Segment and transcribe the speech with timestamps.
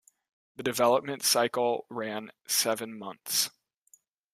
[0.55, 3.51] The development cycle ran seven months.